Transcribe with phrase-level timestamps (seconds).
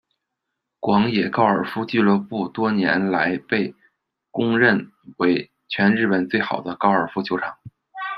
[0.79, 3.75] 广野高尔夫俱乐部多年来都被
[4.31, 7.59] 公认为全日本最好的高尔夫球场。